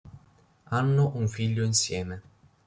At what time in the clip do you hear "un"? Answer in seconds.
1.13-1.27